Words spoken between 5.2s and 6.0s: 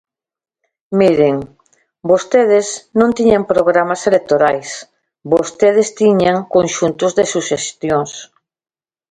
vostedes